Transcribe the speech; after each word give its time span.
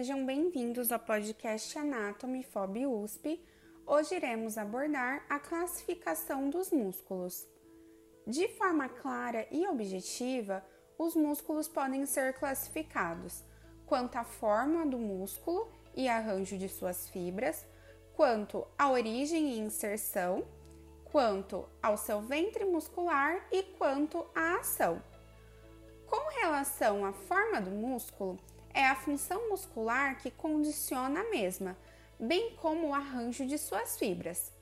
sejam 0.00 0.24
bem-vindos 0.24 0.90
ao 0.90 0.98
podcast 0.98 1.78
Anatomy 1.78 2.42
FOB 2.42 2.86
USP. 2.86 3.38
Hoje 3.86 4.14
iremos 4.14 4.56
abordar 4.56 5.26
a 5.28 5.38
classificação 5.38 6.48
dos 6.48 6.70
músculos. 6.70 7.46
De 8.26 8.48
forma 8.48 8.88
clara 8.88 9.46
e 9.50 9.68
objetiva, 9.68 10.64
os 10.96 11.14
músculos 11.14 11.68
podem 11.68 12.06
ser 12.06 12.32
classificados 12.32 13.44
quanto 13.84 14.16
à 14.16 14.24
forma 14.24 14.86
do 14.86 14.96
músculo 14.96 15.70
e 15.94 16.08
arranjo 16.08 16.56
de 16.56 16.70
suas 16.70 17.10
fibras, 17.10 17.66
quanto 18.14 18.66
à 18.78 18.90
origem 18.90 19.50
e 19.50 19.58
inserção, 19.58 20.46
quanto 21.12 21.68
ao 21.82 21.98
seu 21.98 22.22
ventre 22.22 22.64
muscular 22.64 23.46
e 23.52 23.62
quanto 23.76 24.26
à 24.34 24.60
ação. 24.60 25.02
Com 26.06 26.30
relação 26.40 27.04
à 27.04 27.12
forma 27.12 27.60
do 27.60 27.70
músculo, 27.70 28.38
é 28.74 28.86
a 28.86 28.96
função 28.96 29.48
muscular 29.48 30.18
que 30.18 30.30
condiciona 30.30 31.20
a 31.20 31.30
mesma, 31.30 31.76
bem 32.18 32.54
como 32.56 32.88
o 32.88 32.94
arranjo 32.94 33.46
de 33.46 33.58
suas 33.58 33.98
fibras. 33.98 34.52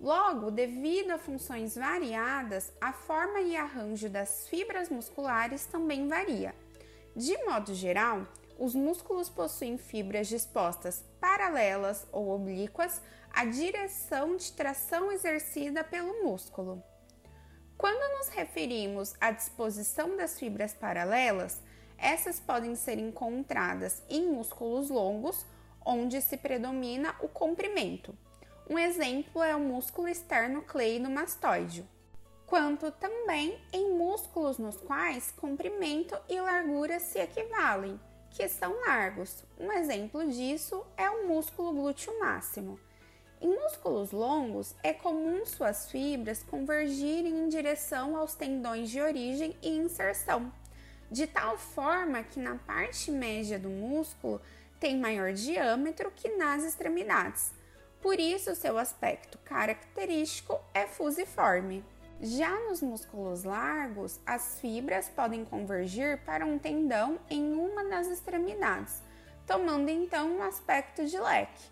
Logo, 0.00 0.50
devido 0.50 1.10
a 1.10 1.18
funções 1.18 1.74
variadas, 1.74 2.72
a 2.80 2.92
forma 2.92 3.40
e 3.40 3.56
arranjo 3.56 4.08
das 4.08 4.46
fibras 4.48 4.88
musculares 4.88 5.66
também 5.66 6.06
varia. 6.06 6.54
De 7.16 7.36
modo 7.44 7.74
geral, 7.74 8.26
os 8.58 8.74
músculos 8.74 9.28
possuem 9.28 9.76
fibras 9.76 10.28
dispostas 10.28 11.04
paralelas 11.20 12.06
ou 12.12 12.30
oblíquas 12.30 13.00
à 13.30 13.44
direção 13.44 14.36
de 14.36 14.52
tração 14.52 15.10
exercida 15.10 15.82
pelo 15.82 16.24
músculo. 16.24 16.82
Quando 17.76 18.18
nos 18.18 18.28
referimos 18.28 19.14
à 19.20 19.30
disposição 19.30 20.16
das 20.16 20.38
fibras 20.38 20.74
paralelas, 20.74 21.60
essas 21.98 22.38
podem 22.38 22.74
ser 22.76 22.98
encontradas 22.98 24.02
em 24.08 24.30
músculos 24.30 24.88
longos, 24.88 25.44
onde 25.84 26.20
se 26.20 26.36
predomina 26.36 27.14
o 27.20 27.28
comprimento. 27.28 28.16
Um 28.70 28.78
exemplo 28.78 29.42
é 29.42 29.56
o 29.56 29.60
músculo 29.60 30.08
externo 30.08 30.62
cleidomastoide, 30.62 31.88
quanto 32.46 32.90
também 32.92 33.58
em 33.72 33.92
músculos 33.92 34.58
nos 34.58 34.76
quais 34.76 35.30
comprimento 35.32 36.16
e 36.28 36.40
largura 36.40 37.00
se 37.00 37.18
equivalem, 37.18 37.98
que 38.30 38.48
são 38.48 38.78
largos. 38.86 39.42
Um 39.58 39.72
exemplo 39.72 40.26
disso 40.26 40.84
é 40.96 41.08
o 41.10 41.26
músculo 41.26 41.72
glúteo 41.72 42.18
máximo. 42.20 42.78
Em 43.40 43.48
músculos 43.48 44.10
longos, 44.10 44.74
é 44.82 44.92
comum 44.92 45.46
suas 45.46 45.90
fibras 45.90 46.42
convergirem 46.42 47.32
em 47.38 47.48
direção 47.48 48.16
aos 48.16 48.34
tendões 48.34 48.90
de 48.90 49.00
origem 49.00 49.56
e 49.62 49.70
inserção, 49.70 50.52
de 51.10 51.26
tal 51.26 51.56
forma 51.56 52.22
que 52.22 52.38
na 52.38 52.56
parte 52.56 53.10
média 53.10 53.58
do 53.58 53.68
músculo 53.68 54.40
tem 54.78 54.98
maior 54.98 55.32
diâmetro 55.32 56.10
que 56.14 56.36
nas 56.36 56.62
extremidades. 56.64 57.52
Por 58.00 58.20
isso, 58.20 58.54
seu 58.54 58.78
aspecto 58.78 59.38
característico 59.38 60.58
é 60.72 60.86
fusiforme. 60.86 61.84
Já 62.20 62.50
nos 62.68 62.80
músculos 62.80 63.44
largos, 63.44 64.20
as 64.26 64.58
fibras 64.60 65.08
podem 65.08 65.44
convergir 65.44 66.18
para 66.24 66.44
um 66.44 66.58
tendão 66.58 67.18
em 67.30 67.54
uma 67.54 67.84
das 67.84 68.06
extremidades, 68.08 69.02
tomando 69.46 69.88
então 69.88 70.36
um 70.36 70.42
aspecto 70.42 71.04
de 71.06 71.18
leque. 71.18 71.64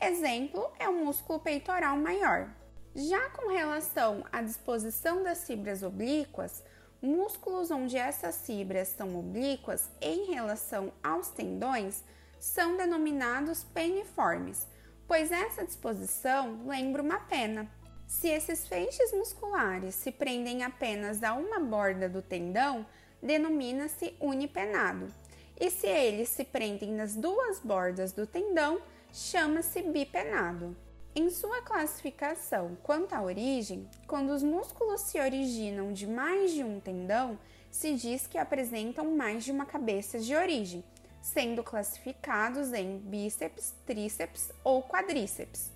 Exemplo 0.00 0.68
é 0.78 0.88
o 0.88 1.04
músculo 1.04 1.38
peitoral 1.38 1.96
maior. 1.96 2.48
Já 2.94 3.30
com 3.30 3.48
relação 3.48 4.24
à 4.32 4.42
disposição 4.42 5.22
das 5.22 5.46
fibras 5.46 5.82
oblíquas, 5.82 6.62
Músculos 7.02 7.72
onde 7.72 7.96
essas 7.96 8.46
fibras 8.46 8.86
são 8.86 9.18
oblíquas 9.18 9.90
em 10.00 10.26
relação 10.32 10.92
aos 11.02 11.30
tendões 11.30 12.04
são 12.38 12.76
denominados 12.76 13.64
peniformes, 13.64 14.68
pois 15.08 15.32
essa 15.32 15.64
disposição 15.64 16.64
lembra 16.64 17.02
uma 17.02 17.18
pena. 17.18 17.68
Se 18.06 18.28
esses 18.28 18.68
feixes 18.68 19.12
musculares 19.12 19.96
se 19.96 20.12
prendem 20.12 20.62
apenas 20.62 21.24
a 21.24 21.34
uma 21.34 21.58
borda 21.58 22.08
do 22.08 22.22
tendão, 22.22 22.86
denomina-se 23.20 24.16
unipenado. 24.20 25.12
E 25.60 25.70
se 25.70 25.88
eles 25.88 26.28
se 26.28 26.44
prendem 26.44 26.92
nas 26.92 27.16
duas 27.16 27.58
bordas 27.58 28.12
do 28.12 28.28
tendão, 28.28 28.80
chama-se 29.12 29.82
bipenado. 29.82 30.76
Em 31.14 31.28
sua 31.28 31.60
classificação 31.60 32.74
quanto 32.82 33.12
à 33.12 33.22
origem, 33.22 33.86
quando 34.06 34.30
os 34.30 34.42
músculos 34.42 35.02
se 35.02 35.20
originam 35.20 35.92
de 35.92 36.06
mais 36.06 36.52
de 36.52 36.64
um 36.64 36.80
tendão, 36.80 37.38
se 37.70 37.94
diz 37.94 38.26
que 38.26 38.38
apresentam 38.38 39.14
mais 39.14 39.44
de 39.44 39.52
uma 39.52 39.66
cabeça 39.66 40.18
de 40.18 40.34
origem, 40.34 40.82
sendo 41.20 41.62
classificados 41.62 42.72
em 42.72 42.96
bíceps, 42.96 43.74
tríceps 43.84 44.50
ou 44.64 44.82
quadríceps. 44.82 45.70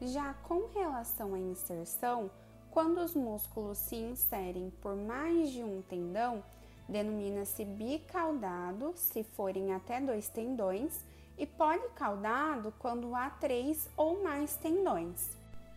Já 0.00 0.32
com 0.48 0.68
relação 0.72 1.34
à 1.34 1.38
inserção, 1.38 2.30
quando 2.70 3.02
os 3.02 3.14
músculos 3.14 3.76
se 3.76 3.96
inserem 3.96 4.72
por 4.80 4.96
mais 4.96 5.50
de 5.50 5.62
um 5.62 5.82
tendão, 5.82 6.42
denomina-se 6.88 7.66
bicaudado 7.66 8.94
se 8.96 9.24
forem 9.24 9.74
até 9.74 10.00
dois 10.00 10.30
tendões 10.30 11.04
e 11.40 11.46
policaudado 11.46 12.72
quando 12.78 13.16
há 13.16 13.30
três 13.30 13.88
ou 13.96 14.22
mais 14.22 14.56
tendões. 14.56 15.30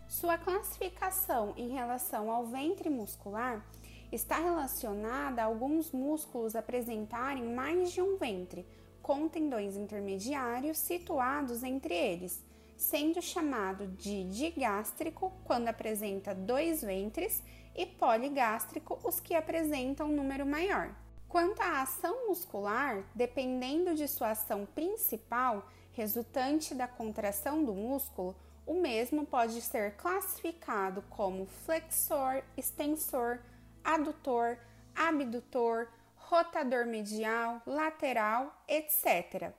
Sua 0.09 0.37
classificação 0.37 1.53
em 1.55 1.69
relação 1.69 2.29
ao 2.29 2.45
ventre 2.45 2.89
muscular 2.89 3.65
está 4.11 4.37
relacionada 4.37 5.41
a 5.41 5.45
alguns 5.45 5.91
músculos 5.91 6.53
apresentarem 6.53 7.55
mais 7.55 7.93
de 7.93 8.01
um 8.01 8.17
ventre, 8.17 8.65
com 9.01 9.27
tendões 9.29 9.77
intermediários 9.77 10.77
situados 10.77 11.63
entre 11.63 11.95
eles, 11.95 12.43
sendo 12.75 13.21
chamado 13.21 13.87
de 13.87 14.25
digástrico 14.25 15.31
quando 15.45 15.69
apresenta 15.69 16.35
dois 16.35 16.81
ventres 16.81 17.41
e 17.73 17.85
poligástrico 17.85 18.99
os 19.03 19.19
que 19.21 19.33
apresentam 19.33 20.09
um 20.09 20.15
número 20.15 20.45
maior. 20.45 20.93
Quanto 21.33 21.63
à 21.63 21.81
ação 21.81 22.27
muscular, 22.27 23.03
dependendo 23.15 23.95
de 23.95 24.07
sua 24.07 24.29
ação 24.29 24.67
principal, 24.67 25.67
resultante 25.93 26.75
da 26.75 26.87
contração 26.87 27.65
do 27.65 27.73
músculo, 27.73 28.35
o 28.67 28.75
mesmo 28.75 29.25
pode 29.25 29.59
ser 29.59 29.95
classificado 29.95 31.01
como 31.09 31.47
flexor, 31.65 32.43
extensor, 32.55 33.39
adutor, 33.83 34.59
abdutor, 34.95 35.87
rotador 36.15 36.85
medial, 36.85 37.63
lateral, 37.65 38.55
etc. 38.67 39.53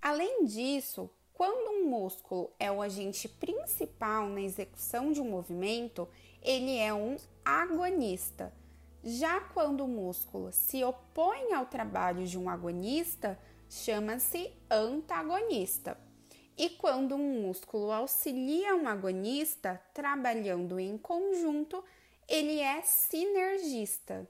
Além 0.00 0.44
disso, 0.44 1.10
quando 1.34 1.72
um 1.72 1.90
músculo 1.90 2.52
é 2.56 2.70
o 2.70 2.80
agente 2.80 3.28
principal 3.28 4.28
na 4.28 4.42
execução 4.42 5.10
de 5.10 5.20
um 5.20 5.28
movimento, 5.28 6.08
ele 6.40 6.78
é 6.78 6.94
um 6.94 7.16
agonista 7.44 8.52
já 9.06 9.38
quando 9.38 9.84
o 9.84 9.88
músculo 9.88 10.50
se 10.50 10.82
opõe 10.82 11.52
ao 11.52 11.66
trabalho 11.66 12.26
de 12.26 12.36
um 12.36 12.50
agonista, 12.50 13.38
chama-se 13.70 14.52
antagonista. 14.68 15.96
E 16.58 16.70
quando 16.70 17.14
um 17.14 17.42
músculo 17.42 17.92
auxilia 17.92 18.74
um 18.74 18.88
agonista 18.88 19.80
trabalhando 19.94 20.80
em 20.80 20.98
conjunto, 20.98 21.84
ele 22.26 22.58
é 22.58 22.82
sinergista. 22.82 24.28